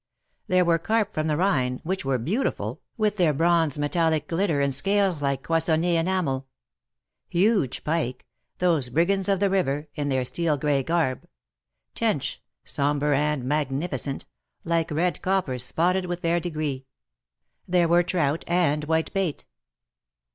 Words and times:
There 0.47 0.65
were 0.65 0.79
carp 0.79 1.13
from 1.13 1.27
the 1.27 1.37
Rhine, 1.37 1.79
which 1.83 2.03
were 2.03 2.17
beautiful, 2.17 2.81
with 2.97 3.17
their 3.17 3.33
bronze, 3.33 3.77
metallic 3.77 4.27
glitter, 4.27 4.59
and 4.59 4.73
scales 4.73 5.21
like 5.21 5.43
Cloisonii6 5.43 5.99
enamel; 5.99 6.47
huge 7.29 7.83
pike— 7.83 8.25
those 8.57 8.89
brigands 8.89 9.29
of 9.29 9.39
the 9.39 9.51
river— 9.51 9.89
in 9.93 10.09
their 10.09 10.25
steel 10.25 10.57
gray 10.57 10.81
garb; 10.81 11.27
tench— 11.93 12.41
sombre 12.63 13.15
and 13.15 13.43
magnificent— 13.43 14.25
like 14.63 14.89
red 14.89 15.21
copper, 15.21 15.59
spotted 15.59 16.07
with 16.07 16.23
verdigris. 16.23 16.81
There 17.67 17.87
Avere 17.87 18.07
trout 18.07 18.43
and 18.47 18.83
white 18.85 19.13
bait. 19.13 19.45